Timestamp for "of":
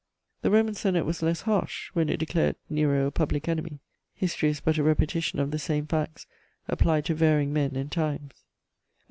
5.37-5.51